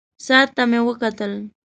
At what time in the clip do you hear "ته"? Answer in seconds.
0.55-0.63